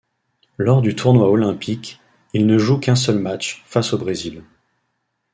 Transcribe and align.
Lors 0.57 0.81
du 0.81 0.95
tournoi 0.95 1.29
olympique, 1.29 2.01
il 2.33 2.47
ne 2.47 2.57
joue 2.57 2.79
qu'un 2.79 2.95
seul 2.95 3.19
match, 3.19 3.61
face 3.67 3.93
au 3.93 3.99
Brésil. 3.99 4.41